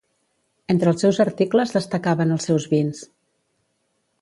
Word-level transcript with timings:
Entre 0.73 0.89
els 0.93 1.03
seus 1.05 1.19
articles 1.25 1.73
destacaven 1.75 2.33
els 2.37 2.51
seus 2.51 2.67
vins. 2.73 3.03